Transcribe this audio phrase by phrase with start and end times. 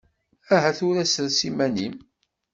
[0.55, 1.95] Aha tura sres iman-im!